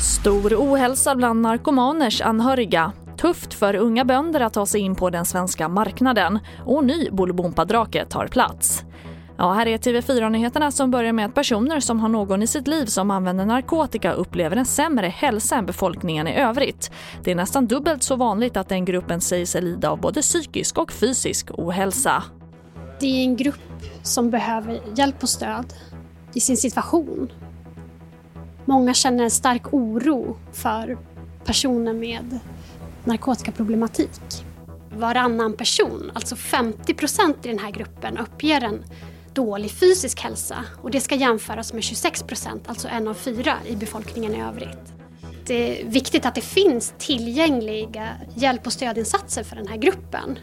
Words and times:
Stor 0.00 0.54
ohälsa 0.54 1.14
bland 1.14 1.42
narkomaners 1.42 2.20
anhöriga. 2.20 2.92
Tufft 3.16 3.54
för 3.54 3.74
unga 3.76 4.04
bönder 4.04 4.40
att 4.40 4.54
ta 4.54 4.66
sig 4.66 4.80
in 4.80 4.94
på 4.94 5.10
den 5.10 5.24
svenska 5.24 5.68
marknaden. 5.68 6.38
Och 6.64 6.84
ny 6.84 7.10
Bolibompa-drake 7.10 8.04
tar 8.04 8.26
plats. 8.26 8.84
Ja, 9.38 9.52
här 9.52 9.66
är 9.66 9.78
TV4-nyheterna 9.78 10.70
som 10.70 10.90
börjar 10.90 11.12
med 11.12 11.26
att 11.26 11.34
personer 11.34 11.80
som 11.80 12.00
har 12.00 12.08
någon 12.08 12.42
i 12.42 12.46
sitt 12.46 12.68
liv 12.68 12.86
som 12.86 13.10
använder 13.10 13.46
narkotika 13.46 14.12
upplever 14.12 14.56
en 14.56 14.66
sämre 14.66 15.06
hälsa 15.06 15.56
än 15.56 15.66
befolkningen 15.66 16.28
i 16.28 16.40
övrigt. 16.40 16.90
Det 17.24 17.30
är 17.30 17.34
nästan 17.34 17.66
dubbelt 17.66 18.02
så 18.02 18.16
vanligt 18.16 18.56
att 18.56 18.68
den 18.68 18.84
gruppen 18.84 19.20
säger 19.20 19.46
sig 19.46 19.62
lida 19.62 19.90
av 19.90 20.00
både 20.00 20.22
psykisk 20.22 20.78
och 20.78 20.92
fysisk 20.92 21.50
ohälsa. 21.50 22.22
Det 23.00 23.06
är 23.06 23.22
en 23.22 23.36
grupp 23.36 23.82
som 24.02 24.30
behöver 24.30 24.80
hjälp 24.96 25.22
och 25.22 25.28
stöd 25.28 25.74
i 26.34 26.40
sin 26.40 26.56
situation. 26.56 27.32
Många 28.64 28.94
känner 28.94 29.24
en 29.24 29.30
stark 29.30 29.74
oro 29.74 30.36
för 30.52 30.98
personer 31.44 31.92
med 31.92 32.38
narkotikaproblematik. 33.04 34.44
Varannan 34.92 35.52
person, 35.52 36.10
alltså 36.14 36.36
50 36.36 36.94
procent 36.94 37.46
i 37.46 37.48
den 37.48 37.58
här 37.58 37.70
gruppen, 37.70 38.18
uppger 38.18 38.64
en 38.64 38.84
dålig 39.34 39.70
fysisk 39.70 40.20
hälsa 40.20 40.64
och 40.82 40.90
det 40.90 41.00
ska 41.00 41.14
jämföras 41.14 41.72
med 41.72 41.82
26 41.82 42.22
procent, 42.22 42.62
alltså 42.66 42.88
en 42.88 43.08
av 43.08 43.14
fyra 43.14 43.54
i 43.66 43.76
befolkningen 43.76 44.34
i 44.34 44.42
övrigt. 44.42 44.92
Det 45.46 45.80
är 45.80 45.86
viktigt 45.86 46.26
att 46.26 46.34
det 46.34 46.40
finns 46.40 46.94
tillgängliga 46.98 48.08
hjälp 48.34 48.66
och 48.66 48.72
stödinsatser 48.72 49.42
för 49.44 49.56
den 49.56 49.68
här 49.68 49.76
gruppen 49.76 50.38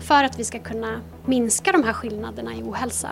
för 0.00 0.24
att 0.24 0.38
vi 0.38 0.44
ska 0.44 0.58
kunna 0.58 1.00
minska 1.24 1.72
de 1.72 1.84
här 1.84 1.92
skillnaderna 1.92 2.54
i 2.54 2.62
ohälsa. 2.62 3.10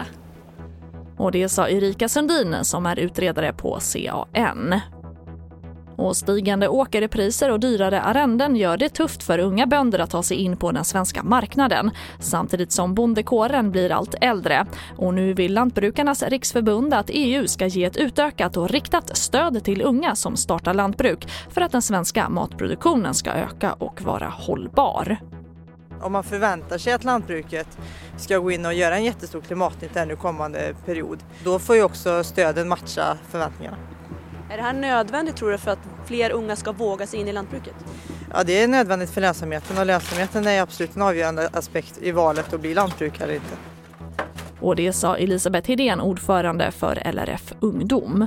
Och 1.17 1.33
det 1.33 1.49
sa 1.49 1.69
Erika 1.69 2.09
Sundin 2.09 2.57
som 2.63 2.87
är 2.87 2.99
utredare 2.99 3.53
på 3.53 3.79
CAN. 3.93 4.81
Och 5.97 6.17
stigande 6.17 6.69
åkerpriser 6.69 7.51
och 7.51 7.61
dyrare 7.61 8.01
arrenden 8.01 8.57
gör 8.57 8.77
det 8.77 8.89
tufft 8.89 9.23
för 9.23 9.39
unga 9.39 9.67
bönder 9.67 9.99
att 9.99 10.11
ta 10.11 10.23
sig 10.23 10.37
in 10.37 10.57
på 10.57 10.73
den 10.73 10.85
svenska 10.85 11.23
marknaden 11.23 11.91
samtidigt 12.19 12.73
som 12.73 12.95
bondekåren 12.95 13.71
blir 13.71 13.93
allt 13.93 14.15
äldre. 14.21 14.67
Och 14.97 15.15
nu 15.15 15.35
vill 15.35 15.55
Lantbrukarnas 15.55 16.23
riksförbund 16.23 16.95
att 16.95 17.11
EU 17.13 17.47
ska 17.49 17.67
ge 17.67 17.85
ett 17.85 17.97
utökat 17.97 18.57
och 18.57 18.71
riktat 18.71 19.17
stöd 19.17 19.65
till 19.65 19.83
unga 19.83 20.15
som 20.15 20.37
startar 20.37 20.75
lantbruk 20.75 21.29
för 21.51 21.61
att 21.61 21.73
den 21.73 21.83
svenska 21.83 22.29
matproduktionen 22.29 23.15
ska 23.15 23.31
öka 23.31 23.73
och 23.73 24.03
vara 24.03 24.29
hållbar. 24.29 25.19
Om 26.05 26.13
man 26.13 26.25
förväntar 26.25 26.79
sig 26.79 26.93
att 26.93 27.05
lantbruket 27.05 27.79
ska 28.17 28.39
gå 28.39 28.51
in 28.51 28.67
och 28.67 28.75
göra 28.75 28.97
en 28.97 29.05
jättestor 29.05 29.41
klimatnytta 29.41 30.05
nu 30.05 30.17
kommande 30.17 30.75
period, 30.87 31.19
då 31.45 31.59
får 31.59 31.77
ju 31.77 31.83
också 31.83 32.25
stöden 32.25 32.69
matcha 32.69 33.19
förväntningarna. 33.29 33.77
Är 34.51 34.57
det 34.57 34.63
här 34.63 34.73
nödvändigt 34.73 35.37
tror 35.37 35.51
du 35.51 35.59
för 35.59 35.71
att 35.71 35.79
fler 36.07 36.31
unga 36.31 36.57
ska 36.57 36.73
våga 36.73 37.07
sig 37.07 37.21
in 37.21 37.29
i 37.29 37.33
lantbruket? 37.33 37.75
Ja, 38.33 38.45
det 38.45 38.63
är 38.63 38.69
nödvändigt 38.69 39.11
för 39.11 39.21
lönsamheten 39.21 39.79
och 39.79 39.87
lönsamheten 39.87 40.47
är 40.47 40.63
absolut 40.63 40.97
en 40.97 41.03
avgörande 41.03 41.49
aspekt 41.53 41.99
i 42.03 42.11
valet 42.11 42.53
att 42.55 42.61
bli 42.61 42.75
lantbrukare 42.75 43.25
eller 43.25 43.35
inte. 43.35 43.57
Och 44.61 44.77
det 44.77 44.93
sa 44.93 45.17
Elisabeth 45.17 45.69
Hedén, 45.69 46.01
ordförande 46.01 46.71
för 46.71 47.13
LRF 47.13 47.53
Ungdom. 47.61 48.27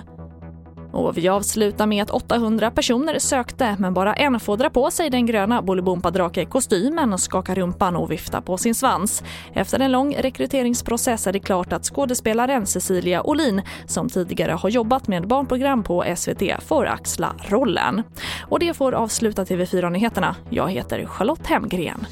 Och 0.98 1.18
vi 1.18 1.28
avslutar 1.28 1.86
med 1.86 2.04
att 2.04 2.10
800 2.10 2.72
personer 2.72 3.20
sökte 3.20 3.76
men 3.80 3.94
bara 3.94 4.14
en 4.14 4.40
får 4.40 4.58
dra 4.58 4.70
på 4.70 4.92
sig 4.92 5.10
den 5.10 5.26
gröna 5.26 5.62
Bolibompa-drake-kostymen, 5.62 7.18
skaka 7.18 7.56
rumpan 7.56 7.96
och 7.96 8.12
vifta 8.12 8.42
på 8.42 8.58
sin 8.58 8.76
svans. 8.76 9.24
Efter 9.54 9.80
en 9.80 9.92
lång 9.92 10.16
rekryteringsprocess 10.16 11.28
är 11.28 11.34
det 11.34 11.40
klart 11.40 11.74
att 11.74 11.84
skådespelaren 11.84 12.66
Cecilia 12.66 13.24
Olin 13.24 13.62
som 13.86 14.10
tidigare 14.10 14.52
har 14.52 14.70
jobbat 14.70 15.08
med 15.08 15.28
barnprogram 15.28 15.84
på 15.84 16.06
SVT 16.16 16.44
får 16.68 16.86
axla 16.86 17.36
rollen. 17.48 18.04
Och 18.42 18.60
det 18.60 18.74
får 18.74 18.92
avsluta 18.92 19.44
TV4-nyheterna. 19.44 20.36
Jag 20.50 20.72
heter 20.72 21.06
Charlotte 21.06 21.48
Hemgren. 21.48 22.06